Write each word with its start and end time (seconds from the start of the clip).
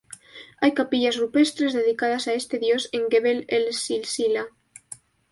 Hay 0.61 0.71
capillas 0.73 1.15
rupestres 1.21 1.73
dedicadas 1.79 2.27
a 2.27 2.33
este 2.33 2.57
dios 2.57 2.89
en 2.91 3.03
Gebel 3.11 3.45
el-Silsila. 3.49 4.47